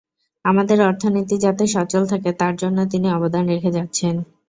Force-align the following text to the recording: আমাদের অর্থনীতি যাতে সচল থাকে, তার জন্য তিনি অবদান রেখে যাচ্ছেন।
আমাদের 0.45 0.77
অর্থনীতি 0.81 1.35
যাতে 1.37 1.63
সচল 1.67 2.03
থাকে, 2.07 2.29
তার 2.33 2.53
জন্য 2.55 2.77
তিনি 2.91 3.07
অবদান 3.11 3.43
রেখে 3.47 3.71
যাচ্ছেন। 3.77 4.15